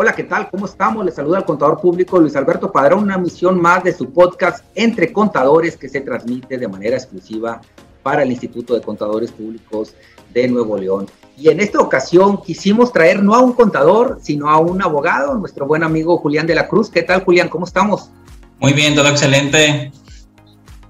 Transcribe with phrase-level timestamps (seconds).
[0.00, 0.48] Hola, ¿qué tal?
[0.48, 1.04] ¿Cómo estamos?
[1.04, 5.12] Les saluda al contador público Luis Alberto Padrón, una misión más de su podcast Entre
[5.12, 7.60] Contadores que se transmite de manera exclusiva
[8.04, 9.94] para el Instituto de Contadores Públicos
[10.32, 11.06] de Nuevo León.
[11.36, 15.66] Y en esta ocasión quisimos traer no a un contador, sino a un abogado, nuestro
[15.66, 16.90] buen amigo Julián de la Cruz.
[16.90, 17.48] ¿Qué tal, Julián?
[17.48, 18.08] ¿Cómo estamos?
[18.60, 19.90] Muy bien, todo excelente.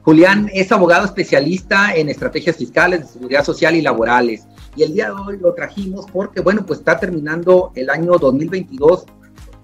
[0.03, 4.43] Julián es abogado especialista en estrategias fiscales de seguridad social y laborales.
[4.77, 9.07] Y el día de hoy lo trajimos porque, bueno, pues está terminando el año 2022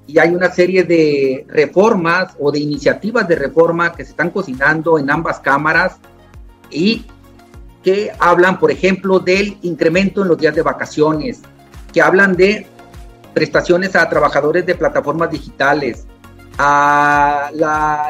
[0.06, 4.98] y hay una serie de reformas o de iniciativas de reforma que se están cocinando
[4.98, 5.96] en ambas cámaras
[6.70, 7.06] y
[7.82, 11.40] que hablan, por ejemplo, del incremento en los días de vacaciones,
[11.92, 12.66] que hablan de
[13.34, 16.06] prestaciones a trabajadores de plataformas digitales,
[16.58, 17.50] a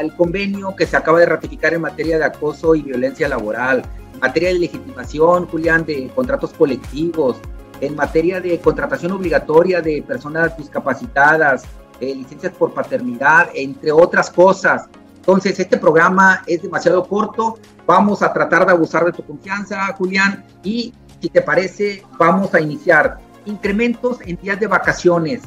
[0.00, 3.82] el convenio que se acaba de ratificar en materia de acoso y violencia laboral,
[4.20, 7.36] materia de legitimación, Julián, de contratos colectivos,
[7.80, 11.64] en materia de contratación obligatoria de personas discapacitadas,
[12.00, 14.86] eh, licencias por paternidad, entre otras cosas.
[15.16, 17.58] Entonces, este programa es demasiado corto.
[17.86, 22.60] Vamos a tratar de abusar de tu confianza, Julián, y si te parece, vamos a
[22.60, 23.18] iniciar.
[23.46, 25.42] Incrementos en días de vacaciones.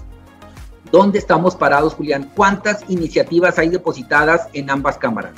[0.91, 2.31] ¿Dónde estamos parados, Julián?
[2.35, 5.33] ¿Cuántas iniciativas hay depositadas en ambas cámaras?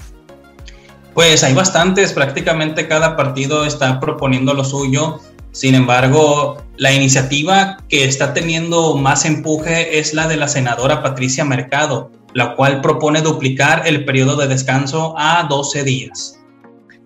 [1.19, 5.19] Pues hay bastantes, prácticamente cada partido está proponiendo lo suyo.
[5.51, 11.43] Sin embargo, la iniciativa que está teniendo más empuje es la de la senadora Patricia
[11.43, 16.39] Mercado, la cual propone duplicar el periodo de descanso a 12 días.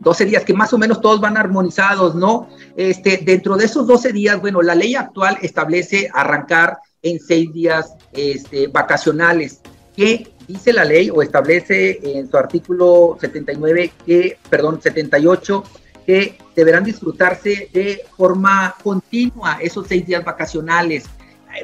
[0.02, 2.50] 12 días, que más o menos todos van armonizados, ¿no?
[2.78, 7.96] Este, dentro de esos 12 días, bueno, la ley actual establece arrancar en 6 días
[8.12, 9.62] este, vacacionales,
[9.96, 15.64] que dice la ley o establece en su artículo 79 que, perdón, 78,
[16.06, 21.06] que deberán disfrutarse de forma continua esos seis días vacacionales.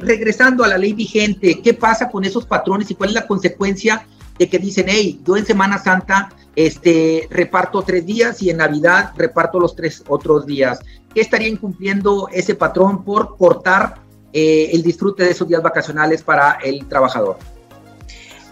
[0.02, 4.06] Regresando a la ley vigente, ¿qué pasa con esos patrones y cuál es la consecuencia
[4.38, 9.12] de que dicen, hey, yo en Semana Santa este, reparto tres días y en Navidad
[9.18, 10.80] reparto los tres otros días?
[11.14, 13.96] ¿Qué estaría incumpliendo ese patrón por cortar
[14.32, 17.38] eh, el disfrute de esos días vacacionales para el trabajador?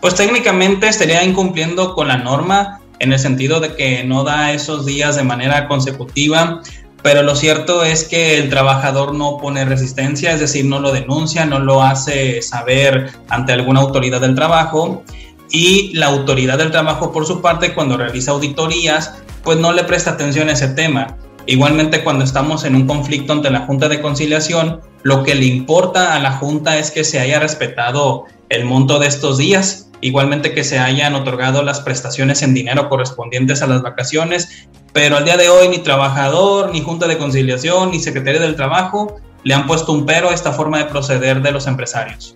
[0.07, 4.85] Pues técnicamente estaría incumpliendo con la norma en el sentido de que no da esos
[4.85, 6.61] días de manera consecutiva,
[7.03, 11.45] pero lo cierto es que el trabajador no pone resistencia, es decir, no lo denuncia,
[11.45, 15.03] no lo hace saber ante alguna autoridad del trabajo
[15.51, 20.11] y la autoridad del trabajo por su parte cuando realiza auditorías pues no le presta
[20.11, 21.17] atención a ese tema.
[21.47, 26.13] Igualmente cuando estamos en un conflicto ante la Junta de Conciliación, lo que le importa
[26.15, 30.63] a la Junta es que se haya respetado el monto de estos días igualmente que
[30.63, 35.49] se hayan otorgado las prestaciones en dinero correspondientes a las vacaciones, pero al día de
[35.49, 40.05] hoy ni trabajador, ni Junta de Conciliación, ni Secretaría del Trabajo le han puesto un
[40.05, 42.35] pero a esta forma de proceder de los empresarios.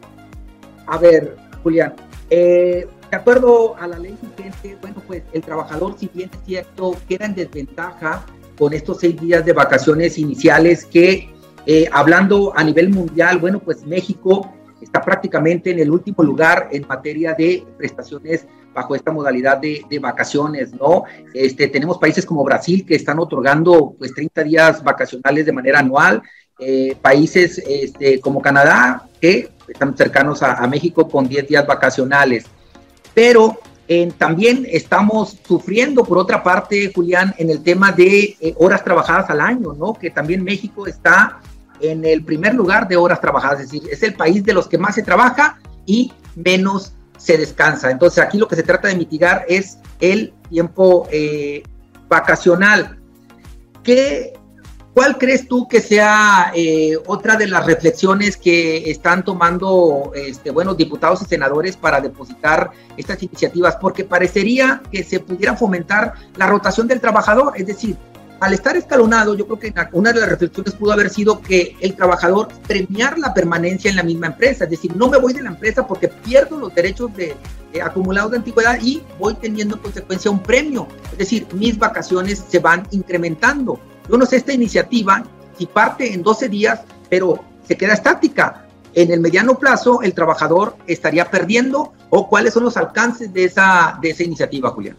[0.87, 1.93] A ver, Julián,
[2.29, 6.95] eh, de acuerdo a la ley vigente, bueno, pues el trabajador, si bien es cierto,
[7.09, 8.25] queda en desventaja
[8.57, 11.33] con estos seis días de vacaciones iniciales que,
[11.65, 16.85] eh, hablando a nivel mundial, bueno, pues México está prácticamente en el último lugar en
[16.87, 21.03] materia de prestaciones bajo esta modalidad de, vacaciones, ¿no?
[21.33, 26.21] Este, tenemos países como Brasil que están otorgando pues 30 días vacacionales de manera anual,
[26.59, 32.45] eh, países este, como Canadá que están cercanos a, México con 10 días vacacionales,
[33.13, 33.59] pero
[34.17, 39.41] también estamos sufriendo, por otra parte, Julián, en el tema de eh, horas trabajadas al
[39.41, 39.93] año, ¿no?
[39.93, 41.41] Que también México está
[41.81, 44.77] en el primer lugar de horas trabajadas, es decir, es el país de los que
[44.77, 47.91] más se trabaja y menos se descansa.
[47.91, 51.63] Entonces aquí lo que se trata de mitigar es el tiempo eh,
[52.09, 52.99] vacacional.
[53.83, 54.33] ¿Qué,
[54.93, 60.73] ¿Cuál crees tú que sea eh, otra de las reflexiones que están tomando este, bueno,
[60.73, 63.77] diputados y senadores para depositar estas iniciativas?
[63.77, 67.95] Porque parecería que se pudiera fomentar la rotación del trabajador, es decir,
[68.41, 71.95] al estar escalonado, yo creo que una de las reflexiones pudo haber sido que el
[71.95, 75.49] trabajador premiar la permanencia en la misma empresa, es decir, no me voy de la
[75.49, 77.37] empresa porque pierdo los derechos de,
[77.79, 82.57] acumulados de antigüedad y voy teniendo en consecuencia un premio, es decir, mis vacaciones se
[82.57, 83.79] van incrementando.
[84.09, 85.23] Yo no sé esta iniciativa
[85.55, 86.79] si parte en 12 días,
[87.11, 88.65] pero se queda estática.
[88.95, 93.99] En el mediano plazo, el trabajador estaría perdiendo o cuáles son los alcances de esa,
[94.01, 94.97] de esa iniciativa, Julián.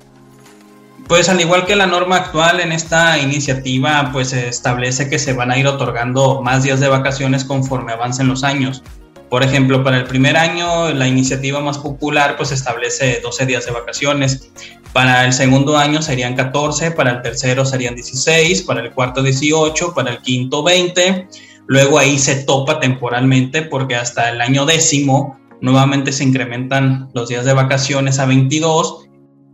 [1.08, 5.50] Pues al igual que la norma actual en esta iniciativa, pues establece que se van
[5.50, 8.82] a ir otorgando más días de vacaciones conforme avancen los años.
[9.28, 13.72] Por ejemplo, para el primer año, la iniciativa más popular pues establece 12 días de
[13.72, 14.52] vacaciones.
[14.92, 19.94] Para el segundo año serían 14, para el tercero serían 16, para el cuarto 18,
[19.94, 21.28] para el quinto 20.
[21.66, 27.46] Luego ahí se topa temporalmente porque hasta el año décimo nuevamente se incrementan los días
[27.46, 29.01] de vacaciones a 22,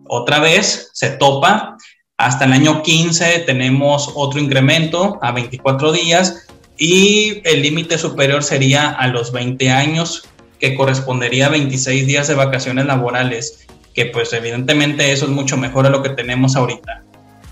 [0.09, 1.77] otra vez se topa,
[2.17, 6.47] hasta el año 15 tenemos otro incremento a 24 días
[6.77, 10.29] y el límite superior sería a los 20 años,
[10.59, 15.87] que correspondería a 26 días de vacaciones laborales, que pues evidentemente eso es mucho mejor
[15.87, 17.05] a lo que tenemos ahorita.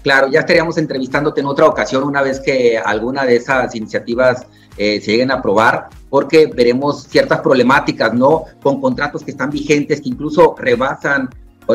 [0.03, 5.01] Claro, ya estaríamos entrevistándote en otra ocasión una vez que alguna de esas iniciativas eh,
[5.01, 8.45] se lleguen a aprobar, porque veremos ciertas problemáticas, ¿no?
[8.63, 11.29] Con contratos que están vigentes, que incluso rebasan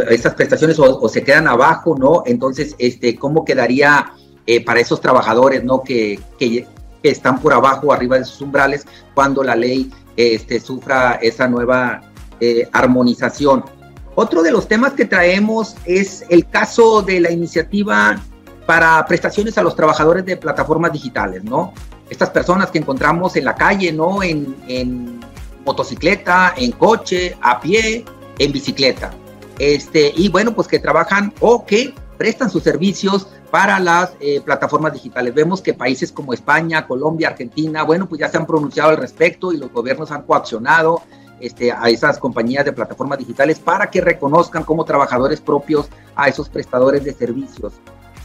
[0.09, 2.23] esas prestaciones o, se quedan abajo, ¿no?
[2.25, 4.13] Entonces, este, ¿cómo quedaría
[4.45, 5.81] eh, para esos trabajadores, ¿no?
[5.83, 6.67] Que, que,
[7.03, 8.85] están por abajo arriba de sus umbrales
[9.15, 12.01] cuando la ley este, sufra esa nueva
[12.39, 13.65] eh, armonización.
[14.13, 18.21] Otro de los temas que traemos es el caso de la iniciativa
[18.67, 21.73] para prestaciones a los trabajadores de plataformas digitales, ¿no?
[22.07, 24.21] Estas personas que encontramos en la calle, ¿no?
[24.21, 25.19] En, en
[25.65, 28.05] motocicleta, en coche, a pie,
[28.37, 29.11] en bicicleta.
[29.59, 34.93] Este, y bueno, pues que trabajan o que prestan sus servicios para las eh, plataformas
[34.93, 35.33] digitales.
[35.33, 39.51] Vemos que países como España, Colombia, Argentina, bueno, pues ya se han pronunciado al respecto
[39.51, 41.01] y los gobiernos han coaccionado
[41.39, 46.47] este, a esas compañías de plataformas digitales para que reconozcan como trabajadores propios a esos
[46.47, 47.73] prestadores de servicios.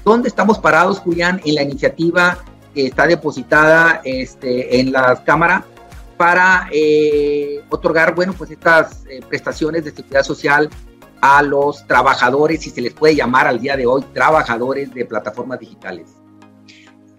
[0.05, 2.38] ¿Dónde estamos parados, Julián, en la iniciativa
[2.75, 5.64] que está depositada este, en la Cámara
[6.17, 10.69] para eh, otorgar, bueno, pues estas eh, prestaciones de seguridad social
[11.21, 15.61] a los trabajadores, si se les puede llamar al día de hoy, trabajadores de plataformas
[15.61, 16.17] digitales?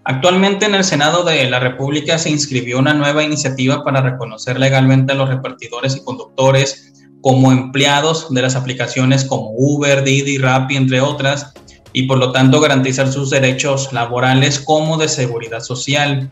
[0.04, 5.12] Actualmente en el Senado de la República se inscribió una nueva iniciativa para reconocer legalmente
[5.12, 11.00] a los repartidores y conductores como empleados de las aplicaciones como Uber, Didi, Rappi, entre
[11.00, 11.52] otras,
[11.92, 16.30] y por lo tanto garantizar sus derechos laborales como de seguridad social.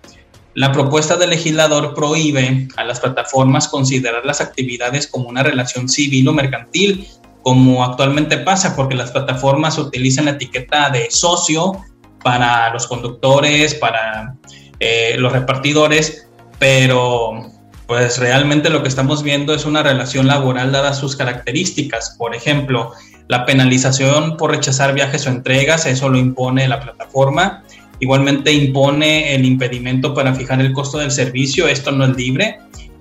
[0.54, 6.28] La propuesta del legislador prohíbe a las plataformas considerar las actividades como una relación civil
[6.28, 7.06] o mercantil
[7.46, 11.80] como actualmente pasa, porque las plataformas utilizan la etiqueta de socio
[12.24, 14.34] para los conductores, para
[14.80, 16.26] eh, los repartidores,
[16.58, 17.48] pero
[17.86, 22.16] pues realmente lo que estamos viendo es una relación laboral dada sus características.
[22.18, 22.90] Por ejemplo,
[23.28, 27.62] la penalización por rechazar viajes o entregas, eso lo impone la plataforma.
[28.00, 32.58] Igualmente impone el impedimento para fijar el costo del servicio, esto no es libre.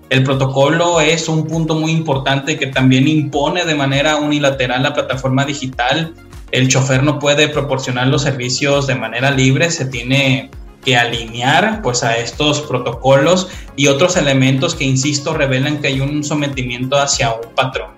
[0.09, 5.45] El protocolo es un punto muy importante que también impone de manera unilateral la plataforma
[5.45, 6.13] digital.
[6.51, 10.51] El chofer no puede proporcionar los servicios de manera libre, se tiene
[10.83, 16.23] que alinear pues a estos protocolos y otros elementos que insisto revelan que hay un
[16.23, 17.89] sometimiento hacia un patrón.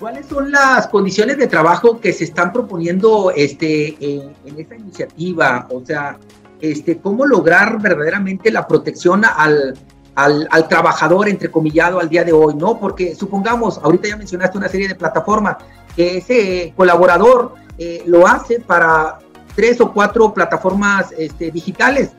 [0.00, 5.68] ¿Cuáles son las condiciones de trabajo que se están proponiendo este, en, en esta iniciativa?
[5.70, 6.18] O sea,
[6.60, 9.74] este, ¿cómo lograr verdaderamente la protección al,
[10.14, 12.78] al, trabajador entrecomillado al día de hoy, ¿no?
[12.78, 15.56] Porque supongamos, ahorita ya mencionaste una serie de plataformas,
[15.96, 19.18] que ese colaborador eh, lo hace para
[19.54, 22.10] tres o cuatro plataformas este, digitales.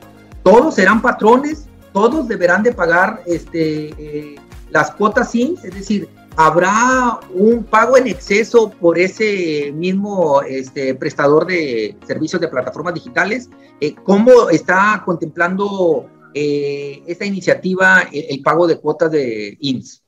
[0.42, 4.36] Todos serán patrones, todos deberán de pagar este, eh,
[4.70, 11.46] las cuotas SIM, es decir, habrá un pago en exceso por ese mismo este, prestador
[11.46, 13.48] de servicios de plataformas digitales.
[13.80, 20.02] Eh, ¿Cómo está contemplando eh, esta iniciativa el, pago de cuotas de IMSS?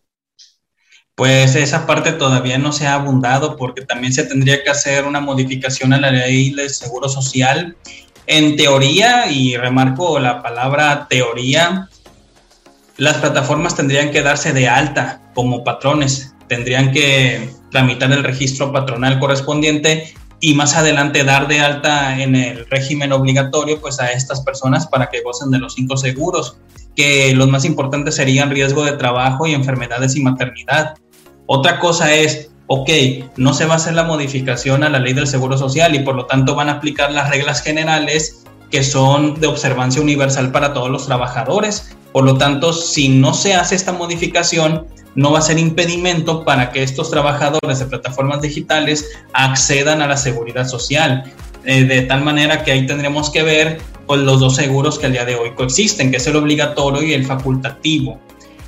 [1.15, 5.21] Pues esa parte todavía no se ha abundado porque también se tendría que hacer una
[5.21, 7.77] modificación a la ley de seguro social.
[8.27, 11.89] En teoría, y remarco la palabra teoría,
[12.99, 19.19] las plataformas tendrían que darse de alta como patrones, tendrían que tramitar el registro patronal
[19.19, 20.13] correspondiente
[20.47, 25.11] y más adelante dar de alta en el régimen obligatorio pues a estas personas para
[25.11, 26.57] que gocen de los cinco seguros,
[26.95, 30.95] que los más importantes serían riesgo de trabajo y enfermedades y maternidad.
[31.47, 32.89] Otra cosa es, ok,
[33.37, 36.15] no se va a hacer la modificación a la ley del seguro social y por
[36.15, 40.91] lo tanto van a aplicar las reglas generales que son de observancia universal para todos
[40.91, 41.97] los trabajadores.
[42.13, 44.87] Por lo tanto, si no se hace esta modificación,
[45.17, 50.17] no va a ser impedimento para que estos trabajadores de plataformas digitales accedan a la
[50.17, 51.25] seguridad social.
[51.65, 55.13] Eh, de tal manera que ahí tendremos que ver pues, los dos seguros que al
[55.13, 58.21] día de hoy coexisten, que es el obligatorio y el facultativo.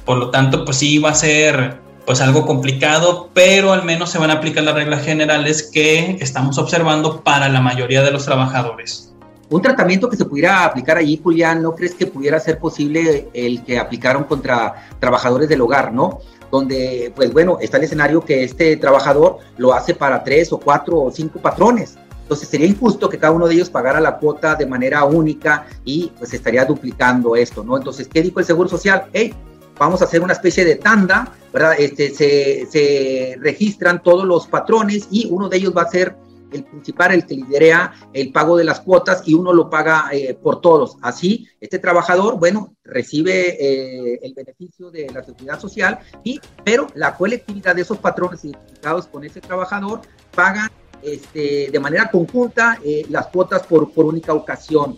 [0.05, 4.17] Por lo tanto, pues sí va a ser pues algo complicado, pero al menos se
[4.17, 9.13] van a aplicar las reglas generales que estamos observando para la mayoría de los trabajadores.
[9.51, 13.63] Un tratamiento que se pudiera aplicar allí, Julián, ¿no crees que pudiera ser posible el
[13.63, 16.21] que aplicaron contra trabajadores del hogar, no?
[16.51, 20.99] Donde, pues bueno, está el escenario que este trabajador lo hace para tres o cuatro
[21.01, 21.97] o cinco patrones.
[22.23, 26.13] Entonces sería injusto que cada uno de ellos pagara la cuota de manera única y
[26.19, 27.77] pues estaría duplicando esto, ¿no?
[27.77, 29.07] Entonces, ¿qué dijo el Seguro Social?
[29.13, 29.35] Hey,
[29.79, 31.75] vamos a hacer una especie de tanda ¿verdad?
[31.79, 36.17] Este, se, se registran todos los patrones y uno de ellos va a ser
[36.53, 40.35] el principal, el que lidera el pago de las cuotas y uno lo paga eh,
[40.35, 40.97] por todos.
[41.03, 47.17] Así, este trabajador, bueno, recibe eh, el beneficio de la seguridad social, y, pero la
[47.17, 50.01] colectividad de esos patrones identificados con ese trabajador
[50.35, 50.71] pagan
[51.03, 54.97] este, de manera conjunta eh, las cuotas por, por única ocasión.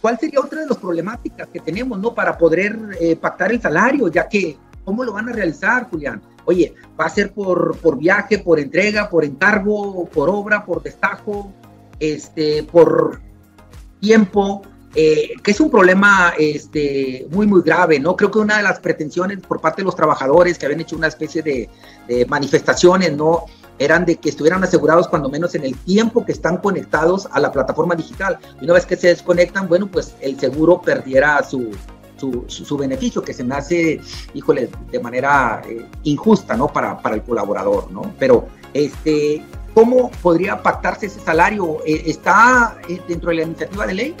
[0.00, 2.14] ¿Cuál sería otra de las problemáticas que tenemos, no?
[2.14, 2.78] Para poder
[3.20, 6.22] pactar el salario, ya que, ¿cómo lo van a realizar, Julián?
[6.48, 11.52] Oye, va a ser por, por viaje, por entrega, por encargo, por obra, por destajo,
[12.00, 13.20] este, por
[14.00, 14.62] tiempo,
[14.94, 18.16] eh, que es un problema este, muy, muy grave, ¿no?
[18.16, 21.08] Creo que una de las pretensiones por parte de los trabajadores que habían hecho una
[21.08, 21.68] especie de,
[22.08, 23.44] de manifestaciones, ¿no?
[23.78, 27.52] Eran de que estuvieran asegurados cuando menos en el tiempo que están conectados a la
[27.52, 28.38] plataforma digital.
[28.58, 31.72] Y una vez que se desconectan, bueno, pues el seguro perdiera su,
[32.18, 34.00] su, beneficio, que se me hace,
[34.34, 36.68] híjole, de manera eh, injusta, ¿no?
[36.68, 38.12] Para, para el colaborador, ¿no?
[38.18, 39.42] Pero, este,
[39.74, 41.78] ¿cómo podría pactarse ese salario?
[41.86, 44.14] Eh, ¿Está eh, dentro de la iniciativa de ley?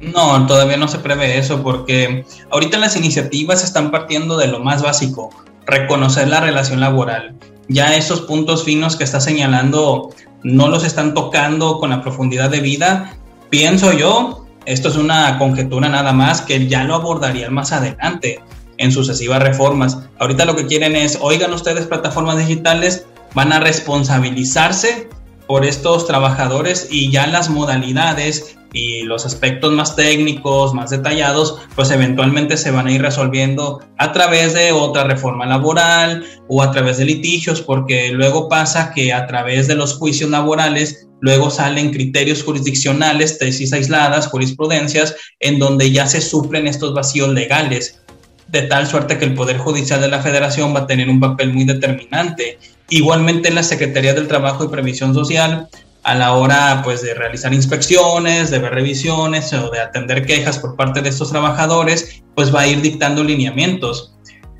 [0.00, 4.82] No, todavía no se prevé eso porque ahorita las iniciativas están partiendo de lo más
[4.82, 5.30] básico,
[5.64, 7.34] reconocer la relación laboral.
[7.68, 10.10] Ya esos puntos finos que está señalando
[10.42, 13.16] no los están tocando con la profundidad de vida.
[13.50, 18.40] Pienso yo esto es una conjetura nada más que ya lo abordarían más adelante
[18.78, 19.98] en sucesivas reformas.
[20.18, 25.08] Ahorita lo que quieren es, oigan ustedes plataformas digitales, van a responsabilizarse
[25.46, 31.90] por estos trabajadores y ya las modalidades y los aspectos más técnicos, más detallados, pues
[31.90, 36.98] eventualmente se van a ir resolviendo a través de otra reforma laboral o a través
[36.98, 42.42] de litigios, porque luego pasa que a través de los juicios laborales Luego salen criterios
[42.42, 48.02] jurisdiccionales, tesis aisladas, jurisprudencias, en donde ya se suplen estos vacíos legales,
[48.48, 51.52] de tal suerte que el Poder Judicial de la Federación va a tener un papel
[51.52, 52.58] muy determinante.
[52.88, 55.68] Igualmente la Secretaría del Trabajo y Previsión Social,
[56.04, 60.76] a la hora pues, de realizar inspecciones, de ver revisiones o de atender quejas por
[60.76, 64.14] parte de estos trabajadores, pues va a ir dictando lineamientos.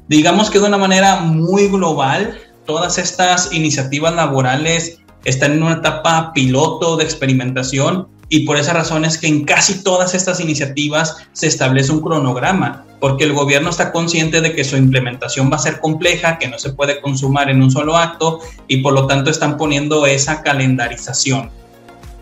[0.09, 6.33] Digamos que de una manera muy global, todas estas iniciativas laborales están en una etapa
[6.33, 11.47] piloto de experimentación y por esa razón es que en casi todas estas iniciativas se
[11.47, 15.81] establece un cronograma, porque el gobierno está consciente de que su implementación va a ser
[15.81, 19.57] compleja, que no se puede consumar en un solo acto y por lo tanto están
[19.57, 21.51] poniendo esa calendarización.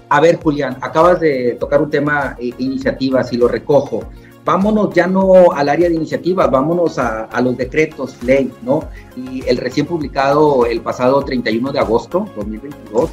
[0.09, 4.09] A ver, Julián, acabas de tocar un tema eh, iniciativas y lo recojo
[4.45, 8.85] vámonos ya no al área de iniciativas, vámonos a, los decretos, ley, ¿no?
[9.17, 13.11] Y el recién publicado el pasado 31 de agosto 2022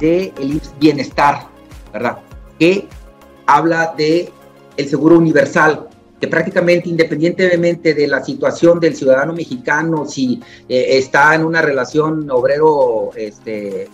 [0.00, 1.46] de el Bienestar,
[1.92, 2.18] ¿verdad?
[2.58, 2.88] Que
[3.46, 4.32] habla de
[4.76, 5.88] el seguro universal,
[6.28, 13.10] prácticamente independientemente de la situación del ciudadano mexicano, si eh, está en una relación obrero
[13.16, 13.88] este,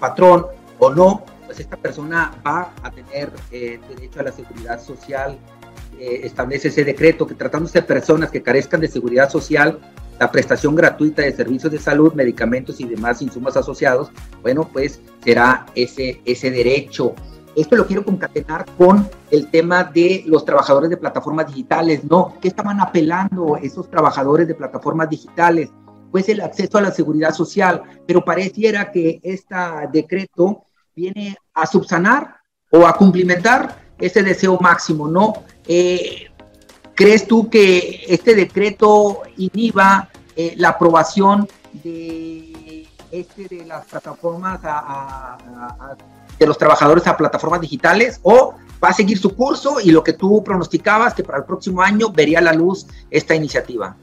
[0.78, 5.38] o no, pues esta persona va a tener eh, derecho a la seguridad social
[6.00, 9.78] eh, establece ese decreto que tratándose de personas que carezcan de seguridad social,
[10.18, 14.10] la prestación gratuita de servicios de salud, medicamentos y demás insumos asociados,
[14.40, 17.14] bueno, pues será ese, ese derecho.
[17.56, 22.34] Esto lo quiero concatenar con el tema de los trabajadores de plataformas digitales, ¿no?
[22.40, 25.70] ¿Qué estaban apelando esos trabajadores de plataformas digitales?
[26.10, 29.54] Pues el acceso a la seguridad social, pero pareciera que este
[29.92, 30.64] decreto
[30.94, 32.36] viene a subsanar
[32.70, 35.32] o a cumplimentar ese deseo máximo, ¿no?
[35.66, 36.26] Eh,
[36.94, 44.60] ¿Crees tú que este decreto inhiba eh, la aprobación de, este, de las plataformas
[46.40, 50.14] de los trabajadores a plataformas digitales o va a seguir su curso y lo que
[50.14, 53.94] tú pronosticabas que para el próximo año vería la luz esta iniciativa?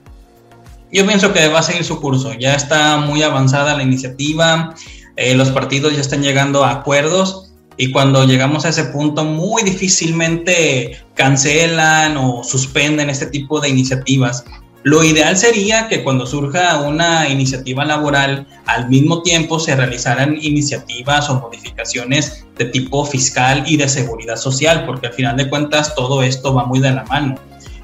[0.91, 4.73] Yo pienso que va a seguir su curso, ya está muy avanzada la iniciativa,
[5.17, 9.63] eh, los partidos ya están llegando a acuerdos y cuando llegamos a ese punto muy
[9.63, 14.45] difícilmente cancelan o suspenden este tipo de iniciativas.
[14.87, 21.29] Lo ideal sería que cuando surja una iniciativa laboral, al mismo tiempo se realizaran iniciativas
[21.29, 26.23] o modificaciones de tipo fiscal y de seguridad social, porque al final de cuentas todo
[26.23, 27.35] esto va muy de la mano.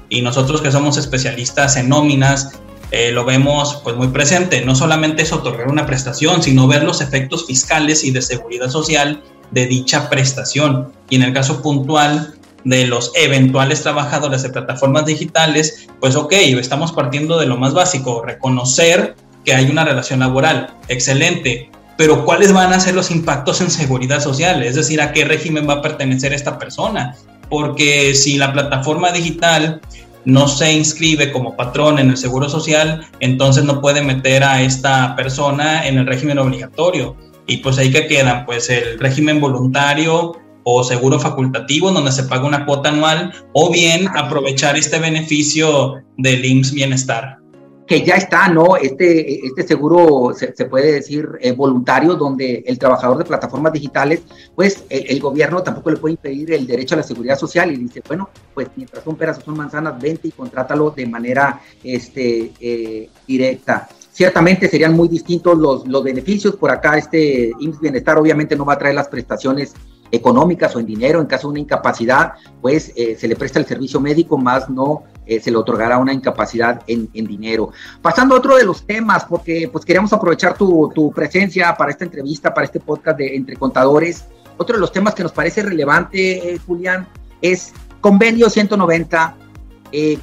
[0.08, 2.58] Y nosotros que somos especialistas en nóminas,
[2.90, 4.64] eh, lo vemos pues muy presente.
[4.64, 9.22] No solamente es otorgar una prestación, sino ver los efectos fiscales y de seguridad social
[9.50, 10.90] de dicha prestación.
[11.10, 12.34] Y en el caso puntual
[12.64, 18.22] de los eventuales trabajadores de plataformas digitales, pues ok, estamos partiendo de lo más básico,
[18.24, 23.70] reconocer que hay una relación laboral, excelente, pero ¿cuáles van a ser los impactos en
[23.70, 24.62] seguridad social?
[24.62, 27.14] Es decir, ¿a qué régimen va a pertenecer esta persona?
[27.48, 29.80] Porque si la plataforma digital
[30.24, 35.14] no se inscribe como patrón en el Seguro Social, entonces no puede meter a esta
[35.14, 37.16] persona en el régimen obligatorio.
[37.46, 42.46] Y pues ahí que quedan, pues el régimen voluntario o seguro facultativo donde se paga
[42.46, 47.44] una cuota anual o bien aprovechar este beneficio del IMSS Bienestar
[47.86, 48.76] que ya está, ¿no?
[48.76, 54.22] Este, este seguro se, puede decir eh, voluntario, donde el trabajador de plataformas digitales,
[54.54, 58.02] pues el, gobierno tampoco le puede impedir el derecho a la seguridad social y dice,
[58.06, 63.10] bueno, pues mientras son peras o son manzanas, vente y contrátalo de manera este, eh,
[63.26, 63.88] directa.
[64.10, 66.56] Ciertamente serían muy distintos los, los beneficios.
[66.56, 69.74] Por acá, este IMSS Bienestar obviamente no va a traer las prestaciones
[70.10, 73.66] económicas o en dinero, en caso de una incapacidad, pues eh, se le presta el
[73.66, 77.70] servicio médico, más no eh, se le otorgará una incapacidad en, dinero.
[78.00, 82.04] Pasando a otro de los temas, porque pues queríamos aprovechar tu, tu, presencia para esta
[82.04, 84.24] entrevista, para este podcast de Entre Contadores.
[84.56, 87.08] Otro de los temas que nos parece relevante, eh, Julián,
[87.40, 89.36] es convenio 190,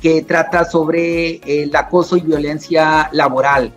[0.02, 3.74] que trata sobre el acoso y violencia laboral.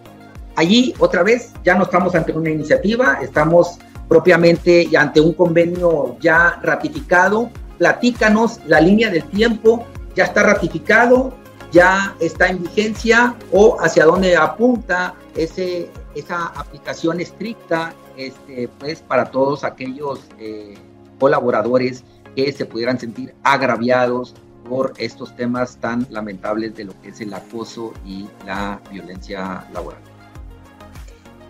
[0.56, 6.16] Allí, otra vez, ya no estamos ante una iniciativa, estamos propiamente y ante un convenio
[6.20, 7.50] ya ratificado.
[7.78, 9.84] Platícanos la línea del tiempo,
[10.14, 11.34] ya está ratificado,
[11.72, 19.24] ya está en vigencia o hacia dónde apunta ese, esa aplicación estricta este, pues, para
[19.26, 20.74] todos aquellos eh,
[21.18, 22.04] colaboradores
[22.36, 24.34] que se pudieran sentir agraviados
[24.68, 30.13] por estos temas tan lamentables de lo que es el acoso y la violencia laboral.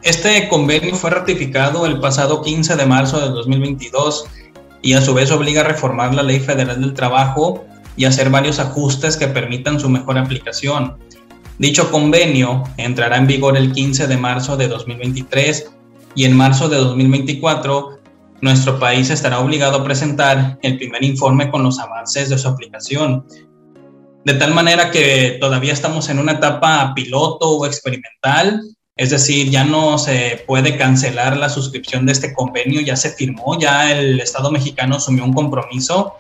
[0.05, 4.27] Este convenio fue ratificado el pasado 15 de marzo de 2022
[4.83, 7.65] y a su vez obliga a reformar la Ley Federal del Trabajo
[7.97, 10.99] y hacer varios ajustes que permitan su mejor aplicación.
[11.59, 15.73] Dicho convenio entrará en vigor el 15 de marzo de 2023
[16.15, 17.99] y en marzo de 2024
[18.43, 23.25] nuestro país estará obligado a presentar el primer informe con los avances de su aplicación.
[24.27, 28.61] De tal manera que todavía estamos en una etapa piloto o experimental
[28.97, 33.59] es decir, ya no se puede cancelar la suscripción de este convenio, ya se firmó,
[33.59, 36.15] ya el Estado mexicano asumió un compromiso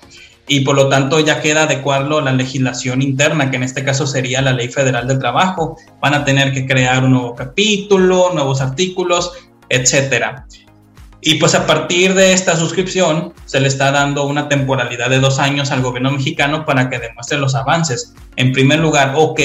[0.48, 4.42] y por lo tanto ya queda adecuarlo la legislación interna, que en este caso sería
[4.42, 5.76] la Ley Federal del Trabajo.
[6.00, 9.32] Van a tener que crear un nuevo capítulo, nuevos artículos,
[9.68, 10.46] etcétera.
[11.26, 15.38] Y pues a partir de esta suscripción se le está dando una temporalidad de dos
[15.38, 18.12] años al gobierno mexicano para que demuestre los avances.
[18.36, 19.40] En primer lugar, ok,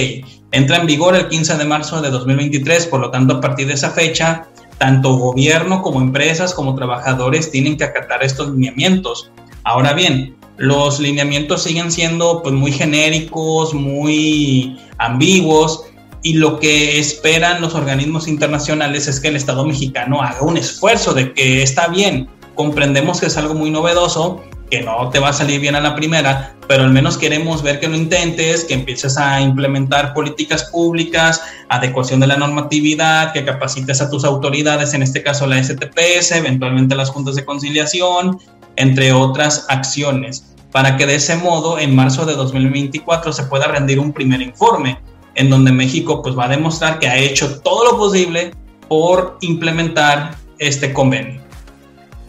[0.51, 3.75] entra en vigor el 15 de marzo de 2023, por lo tanto a partir de
[3.75, 9.31] esa fecha, tanto gobierno como empresas como trabajadores tienen que acatar estos lineamientos.
[9.63, 15.85] Ahora bien, los lineamientos siguen siendo pues muy genéricos, muy ambiguos
[16.21, 21.13] y lo que esperan los organismos internacionales es que el Estado mexicano haga un esfuerzo
[21.13, 25.33] de que está bien, comprendemos que es algo muy novedoso, que no te va a
[25.33, 29.17] salir bien a la primera, pero al menos queremos ver que lo intentes, que empieces
[29.17, 35.23] a implementar políticas públicas, adecuación de la normatividad, que capacites a tus autoridades, en este
[35.23, 38.37] caso la STPS, eventualmente las juntas de conciliación,
[38.75, 43.99] entre otras acciones, para que de ese modo en marzo de 2024 se pueda rendir
[43.99, 44.99] un primer informe
[45.39, 48.51] en donde México pues va a demostrar que ha hecho todo lo posible
[48.89, 51.41] por implementar este convenio.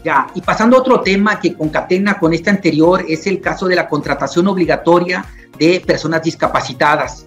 [0.04, 3.74] Ya, y pasando a otro tema que concatena con este anterior, es el caso de
[3.74, 5.24] la contratación obligatoria
[5.58, 7.26] de personas discapacitadas,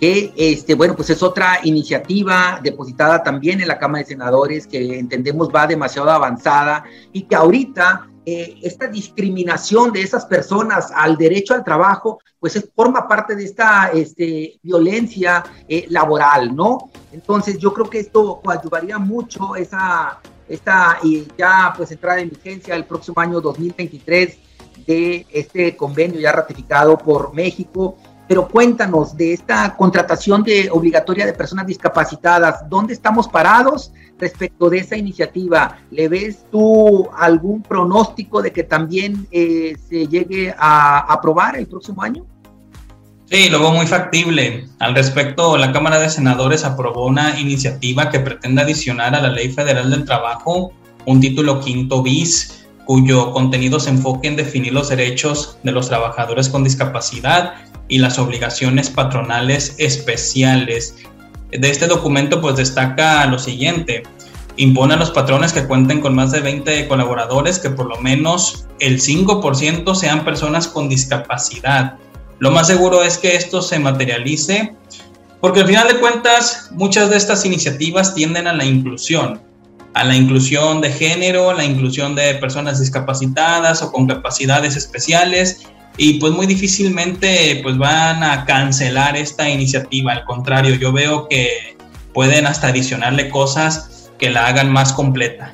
[0.00, 4.96] que, este, bueno, pues es otra iniciativa depositada también en la Cámara de Senadores que
[4.96, 11.54] entendemos va demasiado avanzada y que ahorita eh, esta discriminación de esas personas al derecho
[11.54, 16.90] al trabajo, pues es, forma parte de esta este, violencia eh, laboral, ¿no?
[17.12, 22.74] Entonces yo creo que esto coadyuvaría mucho esa, esta y ya pues entrada en vigencia
[22.74, 24.38] el próximo año 2023
[24.88, 27.96] de este convenio ya ratificado por México
[28.28, 34.78] pero cuéntanos de esta contratación de obligatoria de personas discapacitadas, ¿dónde estamos parados respecto de
[34.78, 35.78] esa iniciativa?
[35.90, 42.02] ¿Le ves tú algún pronóstico de que también eh, se llegue a aprobar el próximo
[42.02, 42.26] año?
[43.26, 44.68] Sí, lo veo muy factible.
[44.78, 49.50] Al respecto, la Cámara de Senadores aprobó una iniciativa que pretende adicionar a la Ley
[49.52, 50.72] Federal del Trabajo
[51.06, 56.48] un título quinto bis cuyo contenido se enfoque en definir los derechos de los trabajadores
[56.48, 57.54] con discapacidad
[57.88, 60.96] y las obligaciones patronales especiales.
[61.50, 64.02] De este documento pues destaca lo siguiente,
[64.56, 68.66] impone a los patrones que cuenten con más de 20 colaboradores que por lo menos
[68.80, 71.94] el 5% sean personas con discapacidad.
[72.38, 74.74] Lo más seguro es que esto se materialice
[75.40, 79.40] porque al final de cuentas muchas de estas iniciativas tienden a la inclusión,
[79.94, 86.20] a la inclusión de género, la inclusión de personas discapacitadas o con capacidades especiales y
[86.20, 90.12] pues muy difícilmente pues van a cancelar esta iniciativa.
[90.12, 91.76] Al contrario, yo veo que
[92.12, 95.52] pueden hasta adicionarle cosas que la hagan más completa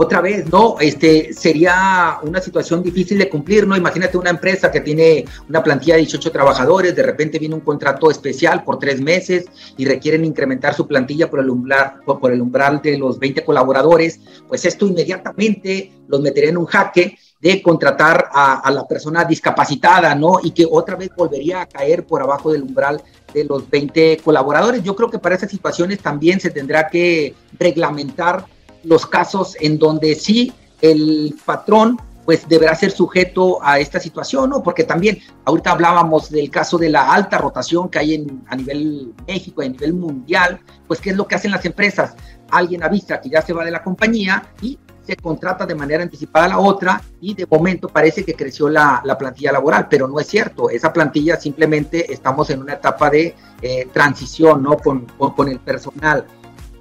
[0.00, 0.76] otra vez, ¿no?
[0.78, 3.76] Este sería una situación difícil de cumplir, ¿no?
[3.76, 8.08] Imagínate una empresa que tiene una plantilla de 18 trabajadores, de repente viene un contrato
[8.08, 12.80] especial por tres meses y requieren incrementar su plantilla por el umbral, por el umbral
[12.80, 18.68] de los 20 colaboradores, pues esto inmediatamente los metería en un jaque de contratar a,
[18.70, 20.40] la persona discapacitada, ¿no?
[20.42, 23.00] Y que otra vez volvería a caer por abajo del umbral
[23.32, 24.82] de los 20 colaboradores.
[24.82, 28.44] Yo creo que para esas situaciones también se tendrá que reglamentar
[28.82, 34.62] los casos en donde sí el patrón pues deberá ser sujeto a esta situación, ¿no?
[34.62, 39.14] Porque también ahorita hablábamos del caso de la alta rotación que hay en, a nivel
[39.26, 42.14] México, a nivel mundial, pues ¿qué es lo que hacen las empresas?
[42.50, 46.48] Alguien avisa que ya se va de la compañía y se contrata de manera anticipada
[46.48, 50.26] la otra y de momento parece que creció la, la plantilla laboral, pero no es
[50.26, 54.76] cierto, esa plantilla simplemente estamos en una etapa de eh, transición, ¿no?
[54.76, 56.26] Con, con, con el personal.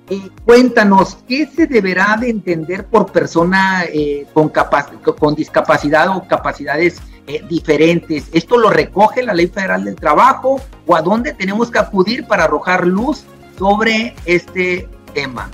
[0.10, 4.52] Eh, cuéntanos, ¿qué se deberá de entender por persona eh, con,
[5.18, 8.26] con discapacidad o capacidades eh, diferentes?
[8.34, 12.44] ¿Esto lo recoge la Ley Federal del Trabajo o a dónde tenemos que acudir para
[12.44, 13.24] arrojar luz
[13.58, 15.50] sobre este tema?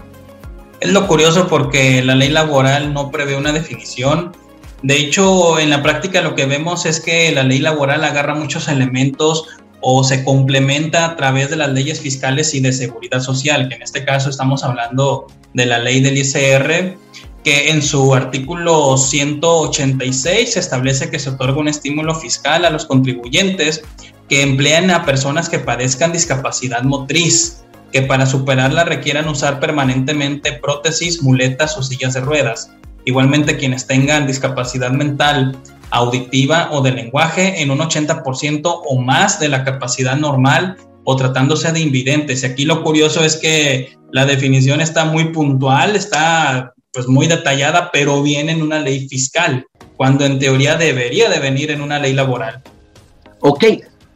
[0.84, 4.36] Es lo curioso porque la ley laboral no prevé una definición.
[4.82, 8.68] De hecho, en la práctica lo que vemos es que la ley laboral agarra muchos
[8.68, 9.48] elementos
[9.80, 13.82] o se complementa a través de las leyes fiscales y de seguridad social, que en
[13.82, 16.98] este caso estamos hablando de la ley del ICR,
[17.46, 22.86] que en su artículo 186 se establece que se otorga un estímulo fiscal a los
[22.86, 23.84] contribuyentes
[24.28, 27.64] que emplean a personas que padezcan discapacidad motriz,
[27.94, 32.72] que para superarla requieran usar permanentemente prótesis, muletas o sillas de ruedas.
[33.06, 35.56] Igualmente quienes tengan discapacidad mental
[35.92, 41.72] auditiva o de lenguaje en un 80% o más de la capacidad normal o tratándose
[41.72, 42.42] de invidentes.
[42.42, 47.92] Y aquí lo curioso es que la definición está muy puntual, está pues muy detallada,
[47.92, 52.14] pero viene en una ley fiscal, cuando en teoría debería de venir en una ley
[52.14, 52.62] laboral.
[53.42, 53.66] Ok,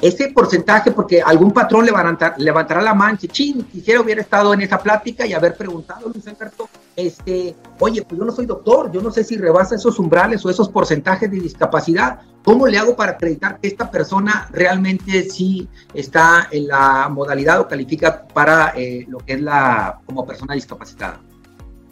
[0.01, 4.77] ese porcentaje, porque algún patrón levantar, levantará la mancha, chin, quisiera hubiera estado en esa
[4.77, 9.11] plática y haber preguntado, Luis Alberto, este, oye, pues yo no soy doctor, yo no
[9.11, 13.59] sé si rebasa esos umbrales o esos porcentajes de discapacidad, ¿cómo le hago para acreditar
[13.59, 19.33] que esta persona realmente sí está en la modalidad o califica para eh, lo que
[19.33, 21.19] es la como persona discapacitada?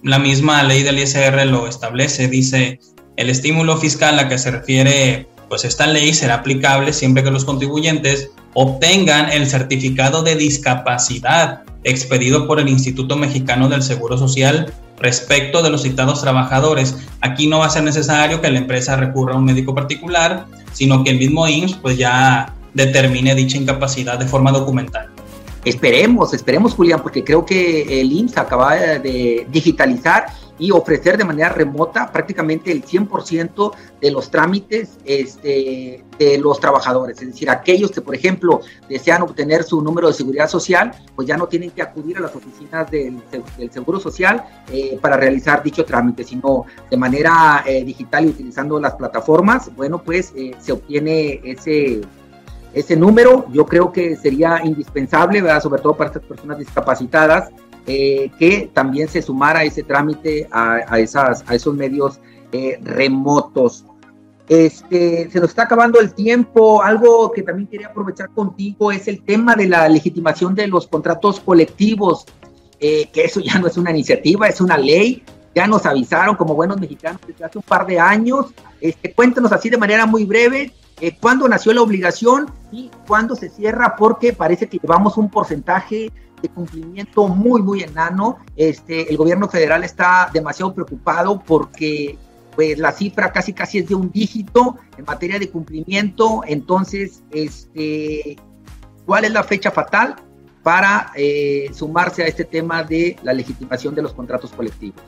[0.03, 2.79] La misma ley del ISR lo establece, dice,
[3.15, 7.45] el estímulo fiscal a que se refiere pues esta ley será aplicable siempre que los
[7.45, 15.61] contribuyentes obtengan el certificado de discapacidad expedido por el Instituto Mexicano del Seguro Social respecto
[15.61, 16.95] de los citados trabajadores.
[17.21, 21.03] Aquí no va a ser necesario que la empresa recurra a un médico particular, sino
[21.03, 25.09] que el mismo IMSS pues ya determine dicha incapacidad de forma documental.
[25.63, 31.49] Esperemos, esperemos Julián, porque creo que el IMSS acaba de digitalizar y ofrecer de manera
[31.49, 37.21] remota prácticamente el 100% de los trámites este, de los trabajadores.
[37.21, 41.37] Es decir, aquellos que, por ejemplo, desean obtener su número de seguridad social, pues ya
[41.37, 43.21] no tienen que acudir a las oficinas del,
[43.57, 48.79] del Seguro Social eh, para realizar dicho trámite, sino de manera eh, digital y utilizando
[48.79, 52.01] las plataformas, bueno, pues eh, se obtiene ese
[52.75, 55.63] ese número yo creo que sería indispensable, ¿verdad?
[55.63, 57.49] sobre todo para estas personas discapacitadas,
[57.87, 62.19] eh, que también se sumara ese trámite a, esas, a esos medios
[62.51, 63.85] eh, remotos.
[64.47, 66.81] Este, se nos está acabando el tiempo.
[66.81, 71.39] Algo que también quería aprovechar contigo es el tema de la legitimación de los contratos
[71.39, 72.25] colectivos,
[72.79, 75.23] eh, que eso ya no es una iniciativa, es una ley.
[75.53, 78.47] Ya nos avisaron como buenos mexicanos desde hace un par de años.
[78.81, 80.73] Este, cuéntanos así de manera muy breve
[81.19, 86.49] cuándo nació la obligación y cuándo se cierra, porque parece que llevamos un porcentaje de
[86.49, 88.37] cumplimiento muy, muy enano.
[88.55, 92.17] Este, el gobierno federal está demasiado preocupado porque
[92.55, 96.41] pues la cifra casi casi es de un dígito en materia de cumplimiento.
[96.47, 98.37] Entonces, este,
[99.05, 100.15] ¿cuál es la fecha fatal
[100.63, 105.01] para eh, sumarse a este tema de la legitimación de los contratos colectivos?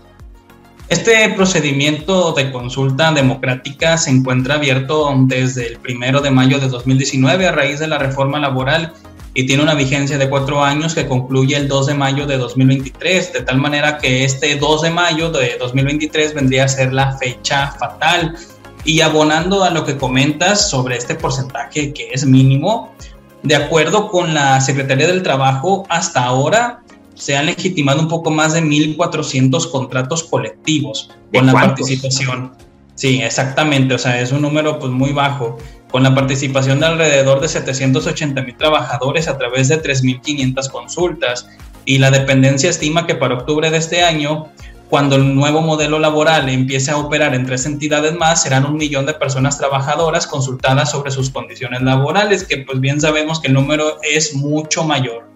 [0.89, 7.45] Este procedimiento de consulta democrática se encuentra abierto desde el primero de mayo de 2019
[7.45, 8.93] a raíz de la reforma laboral
[9.37, 13.33] y tiene una vigencia de cuatro años que concluye el 2 de mayo de 2023,
[13.33, 17.71] de tal manera que este 2 de mayo de 2023 vendría a ser la fecha
[17.77, 18.35] fatal.
[18.83, 22.95] Y abonando a lo que comentas sobre este porcentaje que es mínimo,
[23.43, 26.81] de acuerdo con la Secretaría del Trabajo, hasta ahora
[27.13, 32.53] se han legitimado un poco más de 1.400 contratos colectivos con la participación.
[32.95, 35.59] Sí, exactamente, o sea, es un número pues muy bajo.
[35.91, 41.49] Con la participación de alrededor de 780 mil trabajadores a través de 3.500 consultas.
[41.85, 44.47] Y la dependencia estima que para octubre de este año,
[44.89, 49.05] cuando el nuevo modelo laboral empiece a operar en tres entidades más, serán un millón
[49.05, 53.97] de personas trabajadoras consultadas sobre sus condiciones laborales, que pues bien sabemos que el número
[54.01, 55.29] es mucho mayor.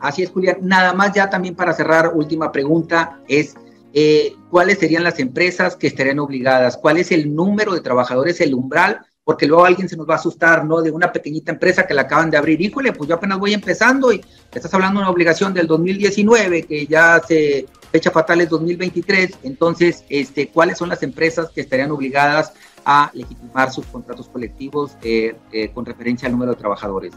[0.00, 0.58] Así es, Julián.
[0.62, 3.56] Nada más ya también para cerrar, última pregunta es,
[3.92, 6.76] eh, ¿cuáles serían las empresas que estarían obligadas?
[6.76, 10.16] ¿Cuál es el número de trabajadores, el umbral porque luego alguien se nos va a
[10.16, 10.80] asustar, ¿no?
[10.80, 12.62] De una pequeñita empresa que la acaban de abrir.
[12.62, 16.86] Híjole, pues yo apenas voy empezando y estás hablando de una obligación del 2019, que
[16.86, 19.40] ya se fecha fatal es 2023.
[19.42, 22.54] Entonces, este, ¿cuáles son las empresas que estarían obligadas
[22.86, 27.12] a legitimar sus contratos colectivos eh, eh, con referencia al número de trabajadores?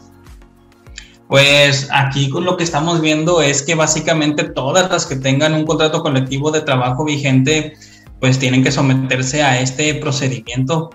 [1.28, 5.64] Pues aquí con lo que estamos viendo es que básicamente todas las que tengan un
[5.64, 7.72] contrato colectivo de trabajo vigente,
[8.20, 10.90] pues tienen que someterse a este procedimiento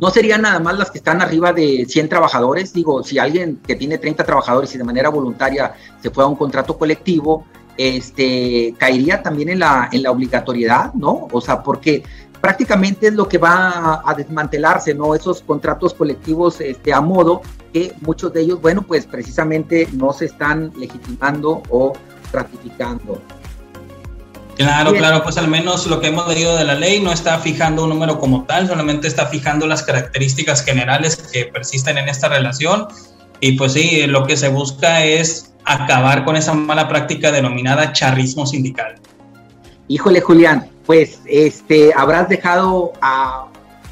[0.00, 2.72] no serían nada más las que están arriba de 100 trabajadores.
[2.72, 6.36] Digo, si alguien que tiene 30 trabajadores y de manera voluntaria se fue a un
[6.36, 7.44] contrato colectivo,
[7.76, 11.28] este, caería también en la, en la obligatoriedad, ¿no?
[11.30, 12.02] O sea, porque
[12.40, 15.14] prácticamente es lo que va a, desmantelarse, ¿no?
[15.14, 20.24] Esos contratos colectivos este, a modo que muchos de ellos, bueno, pues precisamente no se
[20.24, 21.92] están legitimando o
[22.32, 23.20] ratificando.
[24.60, 27.84] Claro, claro, pues al menos lo que hemos leído de la ley no está fijando
[27.84, 32.86] un número como tal, solamente está fijando las características generales que persisten en esta relación.
[33.40, 38.44] Y pues sí, lo que se busca es acabar con esa mala práctica denominada charrismo
[38.44, 38.96] sindical.
[39.88, 43.46] Híjole, Julián, pues este habrás dejado a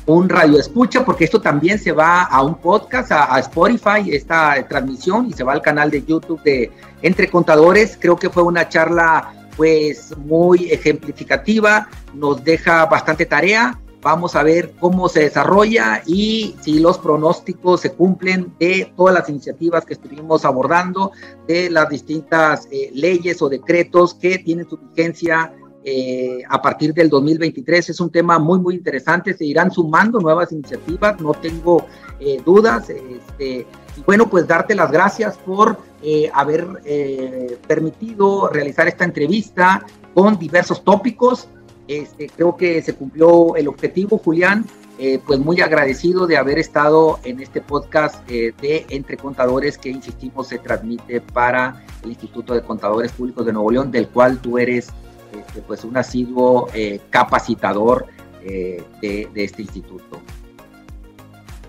[0.04, 4.68] un radio escucha, porque esto también se va a un podcast, a, a, Spotify, esta
[4.68, 7.96] transmisión, y se va al canal de YouTube de Entre Contadores.
[7.98, 13.78] Creo que fue una charla pues muy ejemplificativa, nos deja bastante tarea.
[14.00, 19.28] Vamos a ver cómo se desarrolla y si los pronósticos se cumplen de todas las
[19.28, 21.10] iniciativas que estuvimos abordando,
[21.48, 27.08] de las distintas eh, leyes o decretos que tienen su vigencia eh, a partir del
[27.08, 27.90] 2023.
[27.90, 29.34] Es un tema muy, muy interesante.
[29.34, 31.84] Se irán sumando nuevas iniciativas, no tengo
[32.20, 32.90] eh, dudas.
[32.90, 33.66] Este,
[33.96, 39.84] y bueno, pues darte las gracias por eh, haber eh, permitido realizar esta entrevista
[40.14, 41.48] con diversos tópicos.
[41.88, 44.64] Este, creo que se cumplió el objetivo, Julián.
[45.00, 50.48] Eh, pues muy agradecido de haber estado en este podcast de Entre Contadores que, insistimos,
[50.48, 54.88] se transmite para el Instituto de Contadores Públicos de Nuevo León, del cual tú eres
[55.32, 56.68] este, pues un asiduo
[57.10, 58.06] capacitador
[58.42, 60.20] de, de este instituto.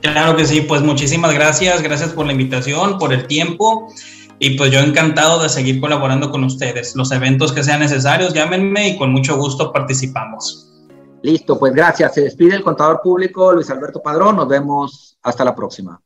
[0.02, 3.94] Claro que sí, pues muchísimas gracias, gracias por la invitación, por el tiempo
[4.39, 6.95] y pues yo encantado de seguir colaborando con ustedes.
[6.95, 10.65] Los eventos que sean necesarios, llámenme y con mucho gusto participamos.
[11.21, 12.13] Listo, pues gracias.
[12.13, 14.38] Se despide el contador público Luis Alberto Padrón.
[14.38, 16.02] Nos vemos hasta la próxima.